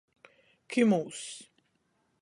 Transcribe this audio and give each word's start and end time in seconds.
Kimūss. 0.75 1.21